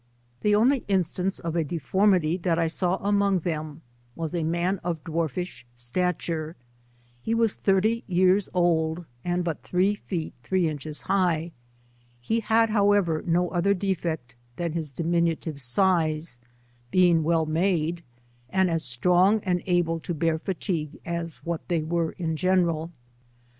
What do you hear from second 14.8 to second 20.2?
diminutive size being well made, and as strong and able to